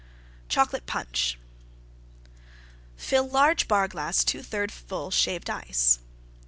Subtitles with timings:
[0.49, 1.37] CHOCOLATE PUNCH
[2.97, 5.99] Fill large Bar glass 2/3 full Shaved Ice.